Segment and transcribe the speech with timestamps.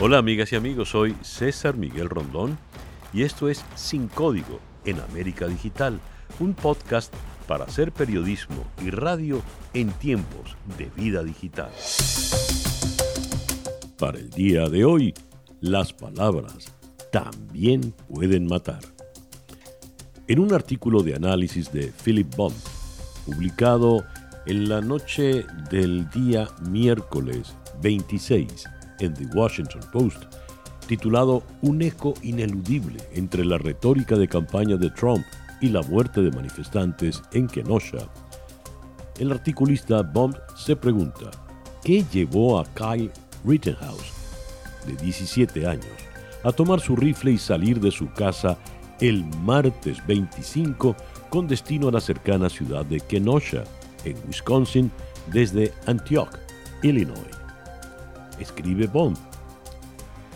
[0.00, 2.56] Hola amigas y amigos, soy César Miguel Rondón
[3.12, 5.98] y esto es Sin Código en América Digital,
[6.38, 7.12] un podcast
[7.48, 9.42] para hacer periodismo y radio
[9.74, 11.72] en tiempos de vida digital.
[13.98, 15.14] Para el día de hoy,
[15.60, 16.72] las palabras
[17.10, 18.82] también pueden matar.
[20.28, 22.54] En un artículo de análisis de Philip Bond,
[23.26, 24.04] publicado
[24.46, 30.24] en la noche del día miércoles 26 en The Washington Post,
[30.86, 35.24] titulado Un eco ineludible entre la retórica de campaña de Trump
[35.60, 38.08] y la muerte de manifestantes en Kenosha.
[39.18, 41.30] El articulista Bomb se pregunta,
[41.82, 43.10] ¿qué llevó a Kyle
[43.44, 44.12] Rittenhouse,
[44.86, 45.86] de 17 años,
[46.44, 48.56] a tomar su rifle y salir de su casa
[49.00, 50.96] el martes 25
[51.30, 53.64] con destino a la cercana ciudad de Kenosha,
[54.04, 54.90] en Wisconsin,
[55.32, 56.38] desde Antioch,
[56.82, 57.37] Illinois?
[58.40, 59.16] Escribe Bond.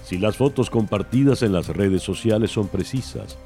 [0.04, 3.38] Si las fotos compartidas en las redes sociales son precisas,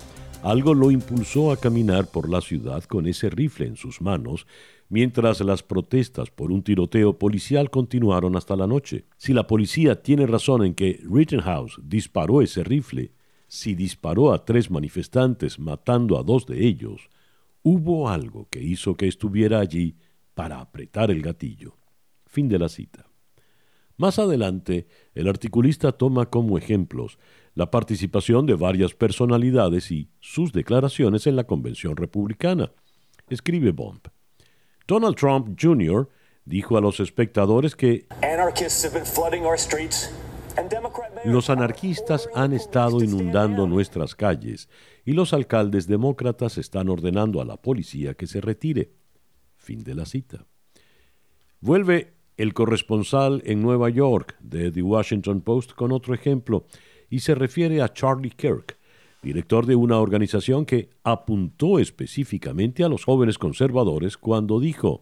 [0.43, 4.47] algo lo impulsó a caminar por la ciudad con ese rifle en sus manos,
[4.89, 9.07] mientras las protestas por un tiroteo policial continuaron hasta la noche.
[9.17, 13.13] Si la policía tiene razón en que Rittenhouse disparó ese rifle,
[13.49, 17.09] si disparó a tres manifestantes matando a dos de ellos,
[17.63, 19.97] hubo algo que hizo que estuviera allí
[20.35, 21.77] para apretar el gatillo.
[22.27, 23.06] Fin de la cita.
[23.97, 27.19] Más adelante, el articulista toma como ejemplos
[27.55, 32.73] la participación de varias personalidades y sus declaraciones en la Convención Republicana.
[33.29, 34.03] Escribe Bond.
[34.87, 36.09] Donald Trump Jr.
[36.45, 38.07] dijo a los espectadores que
[41.25, 44.69] los anarquistas han estado inundando nuestras calles
[45.05, 48.93] y los alcaldes demócratas están ordenando a la policía que se retire.
[49.57, 50.47] Fin de la cita.
[51.61, 56.67] Vuelve el corresponsal en Nueva York de The Washington Post con otro ejemplo
[57.09, 58.77] y se refiere a Charlie Kirk,
[59.23, 65.01] director de una organización que apuntó específicamente a los jóvenes conservadores cuando dijo,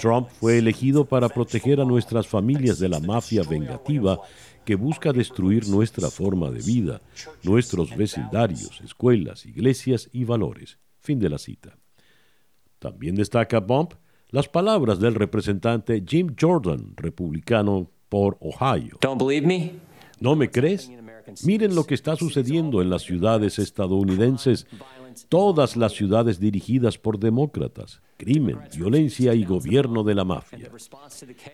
[0.00, 4.20] Trump fue elegido para proteger a nuestras familias de la mafia vengativa
[4.64, 7.00] que busca destruir nuestra forma de vida,
[7.42, 10.78] nuestros vecindarios, escuelas, iglesias y valores.
[11.00, 11.76] Fin de la cita.
[12.78, 13.94] También destaca Bump
[14.32, 18.96] las palabras del representante Jim Jordan, republicano por Ohio.
[20.20, 20.90] ¿No me crees?
[21.44, 24.66] Miren lo que está sucediendo en las ciudades estadounidenses,
[25.28, 30.70] todas las ciudades dirigidas por demócratas, crimen, violencia y gobierno de la mafia.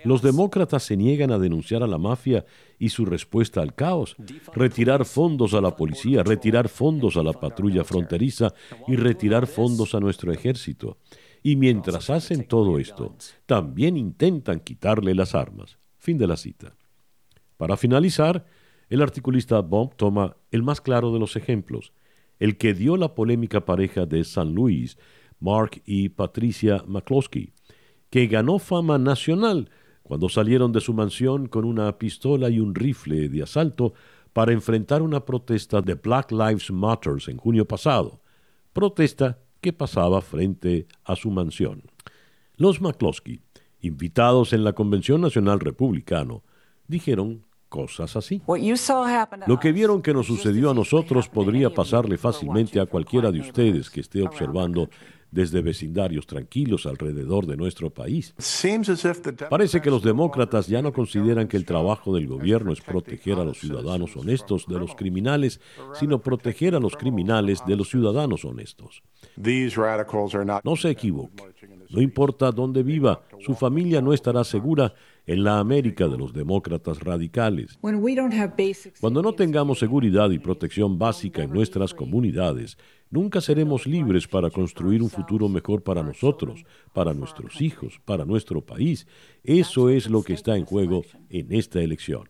[0.05, 2.45] Los demócratas se niegan a denunciar a la mafia
[2.79, 4.17] y su respuesta al caos,
[4.55, 8.55] retirar fondos a la policía, retirar fondos a la patrulla fronteriza
[8.87, 10.99] y retirar fondos a nuestro ejército.
[11.49, 13.17] Y mientras hacen todo esto,
[13.47, 15.79] también intentan quitarle las armas.
[15.97, 16.77] Fin de la cita.
[17.57, 18.45] Para finalizar,
[18.91, 21.95] el articulista Bob toma el más claro de los ejemplos,
[22.39, 24.99] el que dio la polémica pareja de San Luis,
[25.41, 27.55] Mark y Patricia McCloskey,
[28.11, 29.71] que ganó fama nacional
[30.03, 33.95] cuando salieron de su mansión con una pistola y un rifle de asalto
[34.35, 38.21] para enfrentar una protesta de Black Lives Matter en junio pasado,
[38.75, 41.83] protesta que pasaba frente a su mansión.
[42.57, 43.41] Los McCloskey,
[43.81, 46.43] invitados en la Convención Nacional Republicano,
[46.87, 48.43] dijeron cosas así.
[49.47, 53.91] Lo que vieron que nos sucedió a nosotros podría pasarle fácilmente a cualquiera de ustedes
[53.91, 54.89] que esté observando
[55.31, 58.35] desde vecindarios tranquilos alrededor de nuestro país.
[59.51, 63.45] Parece que los demócratas ya no consideran que el trabajo del gobierno es proteger a
[63.45, 65.61] los ciudadanos honestos de los criminales,
[65.95, 69.03] sino proteger a los criminales de los ciudadanos honestos.
[70.65, 71.43] No se equivoque.
[71.91, 74.95] No importa dónde viva, su familia no estará segura
[75.27, 77.79] en la América de los demócratas radicales.
[79.01, 82.77] Cuando no tengamos seguridad y protección básica en nuestras comunidades,
[83.11, 88.61] nunca seremos libres para construir un futuro mejor para nosotros, para nuestros hijos, para nuestro
[88.61, 89.07] país.
[89.43, 92.29] Eso es lo que está en juego en esta elección.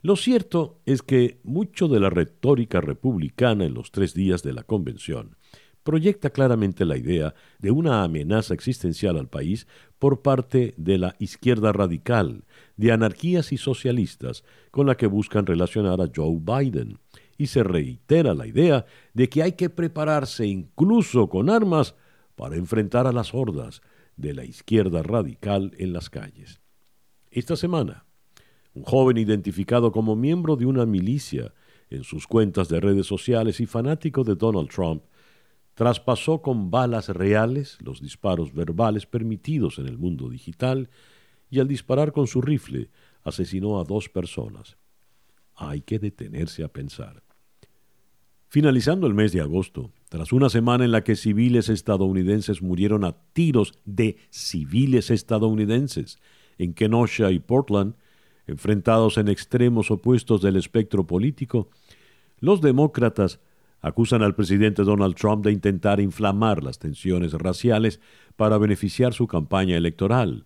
[0.00, 4.64] Lo cierto es que mucho de la retórica republicana en los tres días de la
[4.64, 5.36] convención
[5.82, 9.66] proyecta claramente la idea de una amenaza existencial al país
[9.98, 12.44] por parte de la izquierda radical,
[12.76, 16.98] de anarquías y socialistas, con la que buscan relacionar a Joe Biden.
[17.36, 21.94] Y se reitera la idea de que hay que prepararse incluso con armas
[22.36, 23.82] para enfrentar a las hordas
[24.16, 26.60] de la izquierda radical en las calles.
[27.30, 28.04] Esta semana,
[28.74, 31.52] un joven identificado como miembro de una milicia
[31.90, 35.02] en sus cuentas de redes sociales y fanático de Donald Trump,
[35.74, 40.90] traspasó con balas reales los disparos verbales permitidos en el mundo digital
[41.50, 42.90] y al disparar con su rifle
[43.22, 44.76] asesinó a dos personas.
[45.54, 47.22] Hay que detenerse a pensar.
[48.48, 53.12] Finalizando el mes de agosto, tras una semana en la que civiles estadounidenses murieron a
[53.32, 56.18] tiros de civiles estadounidenses
[56.58, 57.94] en Kenosha y Portland,
[58.46, 61.70] enfrentados en extremos opuestos del espectro político,
[62.40, 63.40] los demócratas
[63.82, 68.00] acusan al presidente Donald Trump de intentar inflamar las tensiones raciales
[68.36, 70.44] para beneficiar su campaña electoral,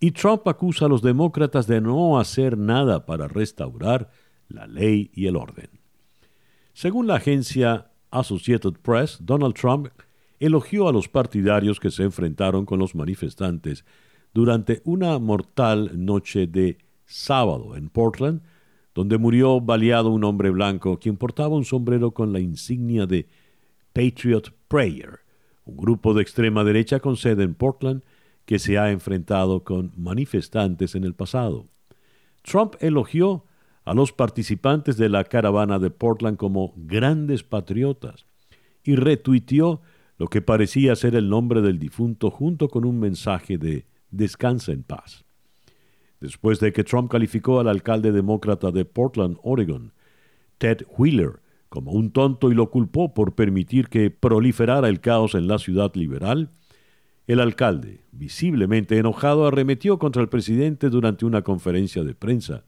[0.00, 4.10] y Trump acusa a los demócratas de no hacer nada para restaurar
[4.48, 5.70] la ley y el orden.
[6.72, 9.88] Según la agencia Associated Press, Donald Trump
[10.40, 13.84] elogió a los partidarios que se enfrentaron con los manifestantes
[14.34, 18.42] durante una mortal noche de sábado en Portland,
[18.94, 23.28] donde murió baleado un hombre blanco quien portaba un sombrero con la insignia de
[23.92, 25.20] Patriot Prayer,
[25.64, 28.02] un grupo de extrema derecha con sede en Portland
[28.44, 31.66] que se ha enfrentado con manifestantes en el pasado.
[32.42, 33.44] Trump elogió
[33.84, 38.26] a los participantes de la caravana de Portland como grandes patriotas
[38.84, 39.82] y retuiteó
[40.18, 44.82] lo que parecía ser el nombre del difunto junto con un mensaje de descansa en
[44.82, 45.24] paz.
[46.22, 49.92] Después de que Trump calificó al alcalde demócrata de Portland, Oregon,
[50.58, 55.48] Ted Wheeler, como un tonto y lo culpó por permitir que proliferara el caos en
[55.48, 56.50] la ciudad liberal,
[57.26, 62.62] el alcalde, visiblemente enojado, arremetió contra el presidente durante una conferencia de prensa,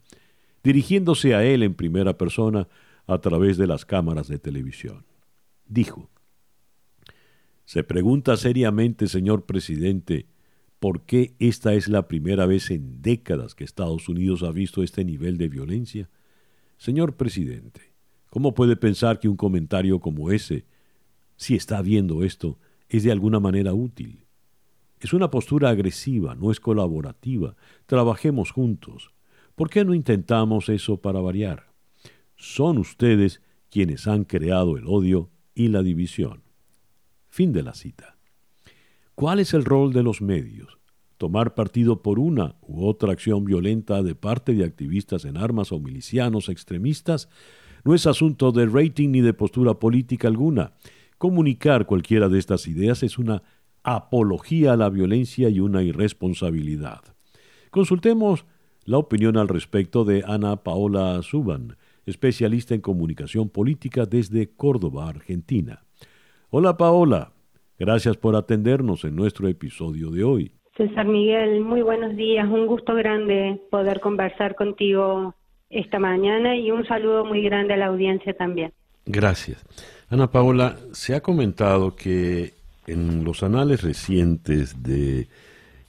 [0.61, 2.67] dirigiéndose a él en primera persona
[3.07, 5.05] a través de las cámaras de televisión.
[5.65, 6.09] Dijo,
[7.63, 10.25] Se pregunta seriamente, señor presidente,
[10.79, 15.03] por qué esta es la primera vez en décadas que Estados Unidos ha visto este
[15.03, 16.09] nivel de violencia?
[16.77, 17.93] Señor presidente,
[18.29, 20.65] ¿cómo puede pensar que un comentario como ese,
[21.37, 24.25] si está viendo esto, es de alguna manera útil?
[24.99, 27.55] Es una postura agresiva, no es colaborativa.
[27.85, 29.11] Trabajemos juntos.
[29.55, 31.67] ¿Por qué no intentamos eso para variar?
[32.35, 36.43] Son ustedes quienes han creado el odio y la división.
[37.29, 38.14] Fin de la cita.
[39.15, 40.77] ¿Cuál es el rol de los medios?
[41.17, 45.79] Tomar partido por una u otra acción violenta de parte de activistas en armas o
[45.79, 47.29] milicianos extremistas
[47.85, 50.73] no es asunto de rating ni de postura política alguna.
[51.17, 53.41] Comunicar cualquiera de estas ideas es una
[53.83, 56.99] apología a la violencia y una irresponsabilidad.
[57.71, 58.45] Consultemos
[58.83, 65.85] la opinión al respecto de Ana Paola Suban, especialista en comunicación política desde Córdoba, Argentina.
[66.49, 67.31] Hola Paola,
[67.77, 70.51] Gracias por atendernos en nuestro episodio de hoy.
[70.77, 72.47] César Miguel, muy buenos días.
[72.47, 75.35] Un gusto grande poder conversar contigo
[75.69, 78.71] esta mañana y un saludo muy grande a la audiencia también.
[79.05, 79.61] Gracias.
[80.09, 82.53] Ana Paola, se ha comentado que
[82.87, 85.27] en los anales recientes de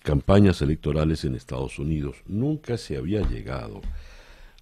[0.03, 3.81] campañas electorales en Estados Unidos nunca se había llegado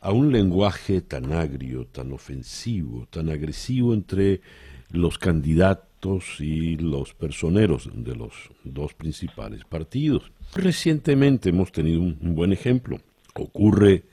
[0.01, 4.43] a un lenguaje tan agrio, tan ofensivo, tan agresivo entre
[4.91, 5.94] los candidatos
[6.39, 10.31] y los personeros de los dos principales partidos.
[10.55, 13.01] Recientemente hemos tenido un, buen ejemplo.
[13.35, 14.05] Ocurre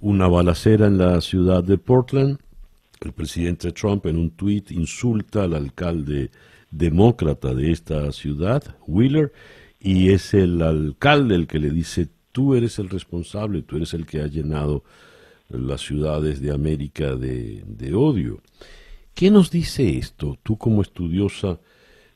[0.00, 2.38] una balacera en la ciudad de Portland.
[3.00, 6.30] El presidente Trump en un tuit insulta al alcalde
[6.70, 9.32] demócrata de esta ciudad, Wheeler,
[9.78, 14.04] y es el alcalde el que le dice, tú eres el responsable, tú eres el
[14.04, 14.84] que ha llenado
[15.48, 18.40] las ciudades de América de, de odio.
[19.14, 20.36] ¿Qué nos dice esto?
[20.42, 21.58] Tú como estudiosa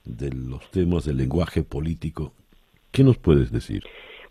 [0.04, 2.32] de los temas del lenguaje político,
[2.90, 3.82] ¿qué nos puedes decir?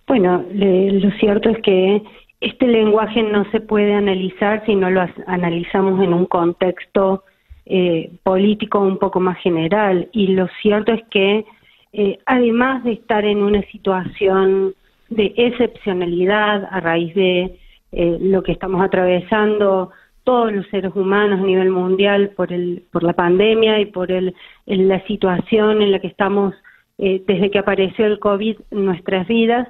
[0.07, 2.01] Bueno, lo cierto es que
[2.41, 7.23] este lenguaje no se puede analizar si no lo analizamos en un contexto
[7.65, 10.09] eh, político un poco más general.
[10.11, 11.45] Y lo cierto es que
[11.93, 14.73] eh, además de estar en una situación
[15.09, 17.57] de excepcionalidad a raíz de
[17.93, 19.91] eh, lo que estamos atravesando
[20.23, 24.33] todos los seres humanos a nivel mundial por, el, por la pandemia y por el,
[24.65, 26.53] la situación en la que estamos
[26.97, 29.67] eh, desde que apareció el COVID en nuestras vidas.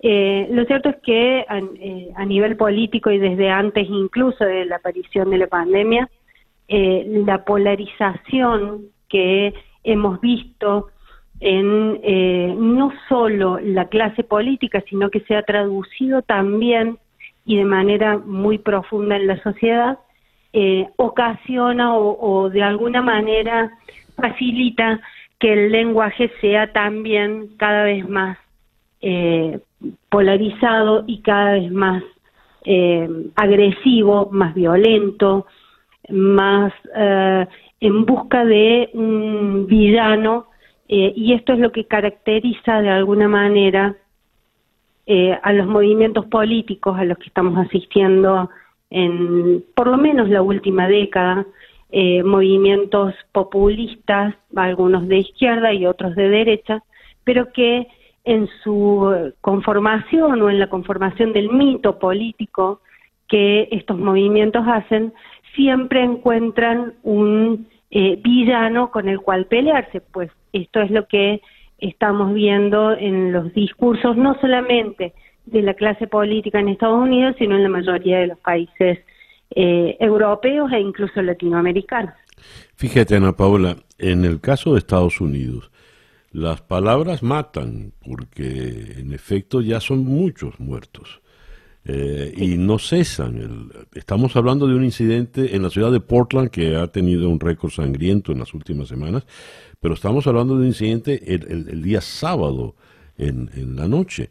[0.00, 4.76] Eh, lo cierto es que eh, a, nivel político y desde antes incluso de la
[4.76, 6.08] aparición de la pandemia,
[6.68, 9.52] la polarización que
[9.84, 10.88] hemos visto
[11.40, 12.00] en
[12.76, 16.96] no solo la clase política, sino que se ha traducido también
[17.44, 19.98] y de manera muy profunda en la sociedad,
[20.52, 23.70] eh, ocasiona o, de alguna manera
[24.16, 25.00] facilita
[25.38, 28.38] que el lenguaje sea también cada vez más
[29.00, 29.60] eh,
[30.10, 32.02] polarizado y cada vez más
[32.64, 35.46] eh, agresivo, más violento,
[36.10, 36.72] más
[37.80, 40.46] en busca de un villano,
[40.86, 43.96] y esto es lo que caracteriza de alguna manera
[45.06, 48.50] eh, a los movimientos políticos a los que estamos asistiendo
[48.90, 51.46] en por lo menos la última década,
[51.90, 56.82] eh, movimientos populistas, algunos de izquierda y otros de derecha,
[57.24, 57.88] pero que
[58.24, 62.80] en su conformación o en la conformación del mito político
[63.28, 65.12] que estos movimientos hacen,
[65.54, 71.40] siempre encuentran un eh, villano con el cual pelearse, pues esto es lo que
[71.82, 75.12] estamos viendo en los discursos, no solamente
[75.46, 79.00] de la clase política en Estados Unidos, sino en la mayoría de los países
[79.54, 82.14] eh, europeos e incluso latinoamericanos.
[82.76, 85.70] Fíjate, Ana Paula, en el caso de Estados Unidos,
[86.30, 91.20] las palabras matan, porque en efecto ya son muchos muertos.
[91.84, 93.72] Eh, y no cesan.
[93.94, 97.72] estamos hablando de un incidente en la ciudad de Portland que ha tenido un récord
[97.72, 99.26] sangriento en las últimas semanas,
[99.80, 102.76] pero estamos hablando de un incidente el, día sábado
[103.18, 104.30] en, en, la noche.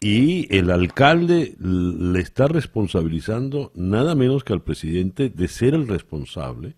[0.00, 6.74] Y el alcalde le está responsabilizando nada menos que al presidente de ser el responsable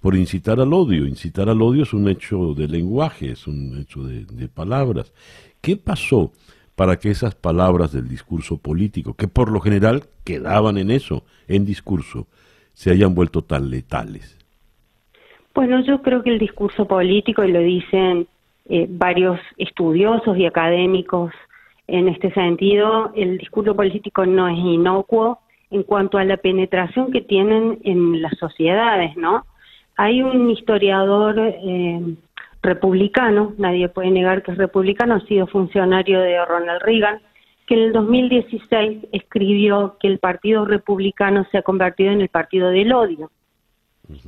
[0.00, 1.06] por incitar al odio.
[1.06, 5.12] Incitar al odio es un hecho de lenguaje, es un hecho de, de palabras.
[5.60, 6.32] ¿Qué pasó?
[6.76, 11.64] Para que esas palabras del discurso político, que por lo general quedaban en eso, en
[11.64, 12.26] discurso,
[12.72, 14.38] se hayan vuelto tan letales?
[15.54, 18.26] Bueno, yo creo que el discurso político, y lo dicen
[18.68, 21.32] eh, varios estudiosos y académicos
[21.86, 25.38] en este sentido, el discurso político no es inocuo
[25.70, 29.44] en cuanto a la penetración que tienen en las sociedades, ¿no?
[29.96, 32.16] Hay un historiador eh,
[32.64, 37.20] republicano, nadie puede negar que es republicano, ha sido funcionario de Ronald Reagan,
[37.66, 42.70] que en el 2016 escribió que el Partido Republicano se ha convertido en el partido
[42.70, 43.30] del odio.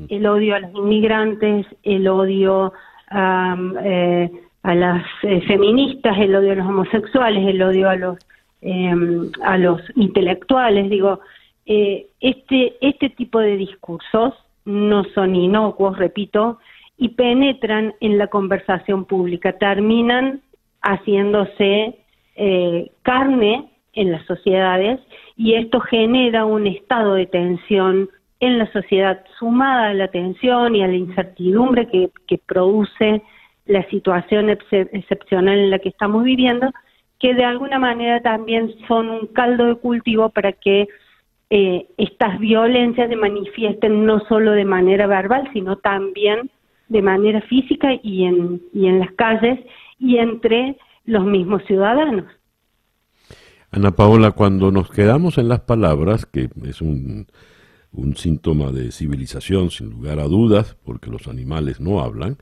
[0.09, 2.73] El odio a los inmigrantes, el odio
[3.13, 4.31] eh,
[4.63, 8.19] a las eh, feministas, el odio a los homosexuales, el odio a los
[8.63, 10.89] em, a los intelectuales.
[10.89, 11.21] Digo,
[11.67, 14.33] eh, este este tipo de discursos
[14.65, 16.59] no son inocuos, repito,
[16.99, 20.41] y penetran en la conversación pública, terminan
[20.83, 21.99] haciéndose
[22.37, 25.01] eh, carne en las sociedades
[25.37, 28.09] y esto genera un estado de tensión
[28.41, 33.23] en la sociedad sumada a la tensión y a la incertidumbre que, produce
[33.65, 36.71] la situación excepcional en la que estamos viviendo,
[37.19, 40.87] que de alguna manera también son un caldo de cultivo para que
[41.49, 46.51] eh, estas violencias se manifiesten no solo de manera verbal, sino también
[46.89, 49.59] de manera física y en, y en las calles
[49.99, 52.25] y entre los mismos ciudadanos.
[53.71, 57.27] Ana Paola, cuando nos quedamos en las palabras, que es un,
[57.93, 62.39] un síntoma de civilización sin lugar a dudas, porque los animales no hablan,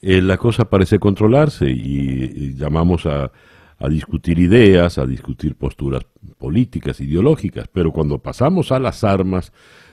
[0.00, 3.30] eh, la cosa parece controlarse y, llamamos a,
[3.78, 6.04] a, discutir ideas, a discutir posturas
[6.38, 9.52] políticas, ideológicas, pero cuando pasamos a las armas,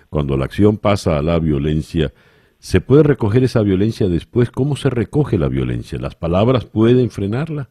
[0.10, 2.12] cuando la acción pasa a la violencia,
[2.60, 4.51] ¿Se puede recoger esa violencia después?
[4.51, 5.98] ¿Cómo se recoge la violencia?
[5.98, 7.70] ¿Las palabras pueden frenarla?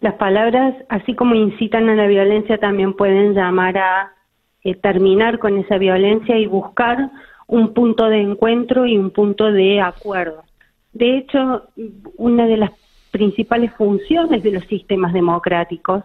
[0.00, 4.12] Las palabras, así como incitan a la violencia, también pueden llamar a
[4.64, 7.10] eh, terminar con esa violencia y buscar
[7.46, 10.42] un punto de encuentro y un punto de acuerdo.
[10.92, 11.68] De hecho,
[12.16, 12.72] una de las
[13.12, 16.02] principales funciones de los sistemas democráticos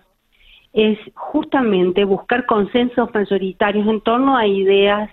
[0.71, 5.09] es justamente buscar consensos mayoritarios en torno a ideas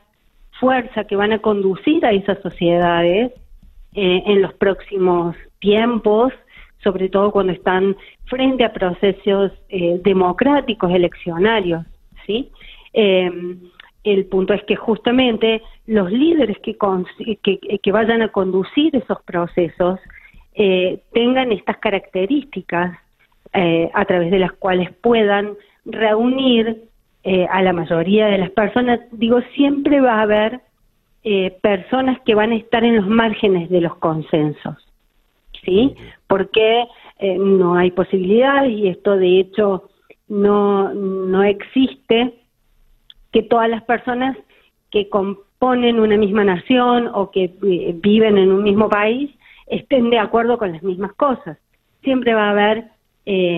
[0.61, 3.33] fuerza que van a conducir a esas sociedades
[3.95, 6.33] eh, en los próximos tiempos,
[6.85, 11.85] sobre todo cuando están frente a procesos eh, democráticos eleccionarios,
[12.27, 12.53] ¿sí?
[12.93, 13.59] Em,
[14.05, 16.77] el punto es que justamente los líderes que,
[17.83, 20.01] que, vayan a conducir esos procesos
[20.55, 22.97] eh, tengan estas características
[23.53, 26.85] a través de las cuales puedan reunir
[27.23, 30.61] eh, a la mayoría de las personas, digo, siempre va a haber
[31.23, 34.77] eh, personas que van a estar en los márgenes de los consensos,
[35.63, 35.95] ¿sí?
[36.27, 36.87] Porque
[37.19, 39.91] eh, no hay posibilidad y esto de hecho
[40.29, 42.37] no, no existe
[43.33, 44.35] que todas las personas
[44.91, 49.31] que componen una misma nación o que viven en un mismo país
[49.67, 51.59] estén de acuerdo con las mismas cosas.
[52.03, 52.85] Siempre va a haber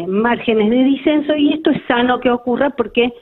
[0.08, 3.12] márgenes de disenso y esto es sano que ocurra porque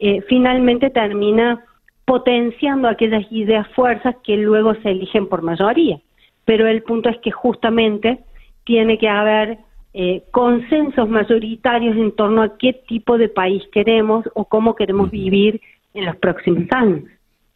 [0.00, 1.64] eh, finalmente termina
[2.06, 6.00] potenciando aquellas ideas fuerzas que luego se eligen por mayoría.
[6.44, 8.18] Pero el punto es que justamente
[8.64, 9.58] tiene que haber
[9.92, 15.60] eh, consensos mayoritarios en torno a qué tipo de país queremos o cómo queremos vivir
[15.94, 17.02] en los próximos años.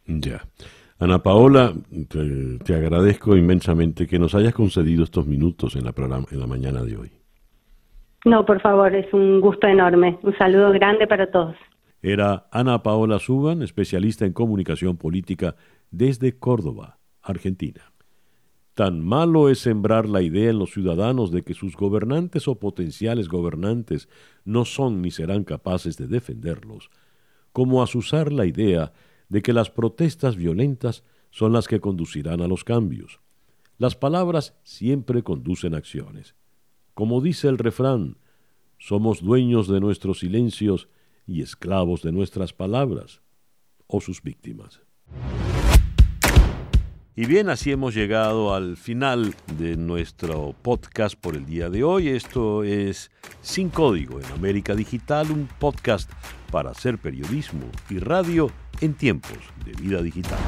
[0.05, 0.41] Ya.
[0.99, 1.73] Ana Paola,
[2.63, 5.93] te, agradezco inmensamente que nos hayas concedido estos minutos en la,
[6.31, 7.11] en la mañana de hoy.
[8.23, 10.17] No, por favor, es un gusto enorme.
[10.21, 11.55] Un saludo grande para todos.
[12.07, 15.55] Era Ana Paola Suban, especialista en comunicación política
[15.89, 17.93] desde Córdoba, Argentina.
[18.75, 23.27] Tan malo es sembrar la idea en los ciudadanos de que sus gobernantes o potenciales
[23.27, 24.07] gobernantes
[24.43, 26.91] no son ni serán capaces de defenderlos,
[27.51, 28.93] como asusar la idea
[29.27, 33.19] de que las protestas violentas son las que conducirán a los cambios.
[33.79, 36.35] Las palabras siempre conducen acciones.
[36.93, 38.19] Como dice el refrán,
[38.77, 40.87] somos dueños de nuestros silencios
[41.25, 43.21] y esclavos de nuestras palabras
[43.87, 44.81] o sus víctimas.
[47.17, 52.09] Y bien, así hemos llegado al final de nuestro podcast por el día de hoy.
[52.09, 53.09] Esto es
[53.41, 56.11] Sin Código en América Digital, un podcast
[56.51, 58.51] para hacer periodismo y radio
[58.81, 60.39] en tiempos de vida digital.